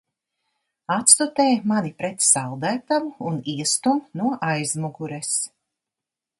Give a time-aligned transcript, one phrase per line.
[0.95, 5.33] Atstutē mani pret saldētavu un iestum no aizmugures!